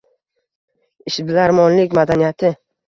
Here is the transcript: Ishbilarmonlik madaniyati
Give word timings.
Ishbilarmonlik 1.11 1.97
madaniyati 2.03 2.55